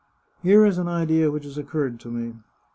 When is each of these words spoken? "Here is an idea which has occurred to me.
"Here 0.41 0.65
is 0.65 0.79
an 0.79 0.87
idea 0.87 1.29
which 1.29 1.45
has 1.45 1.59
occurred 1.59 1.99
to 1.99 2.09
me. 2.09 2.33